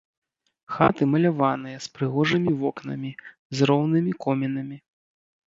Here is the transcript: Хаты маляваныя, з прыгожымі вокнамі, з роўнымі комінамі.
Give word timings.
Хаты 0.77 1.03
маляваныя, 1.11 1.77
з 1.87 1.91
прыгожымі 1.97 2.51
вокнамі, 2.63 3.11
з 3.59 3.69
роўнымі 3.73 4.17
комінамі. 4.27 4.77